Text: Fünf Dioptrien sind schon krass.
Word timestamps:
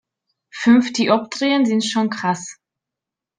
Fünf 0.49 0.93
Dioptrien 0.93 1.67
sind 1.67 1.83
schon 1.85 2.09
krass. 2.09 2.57